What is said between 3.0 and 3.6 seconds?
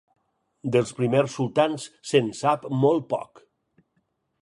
poc.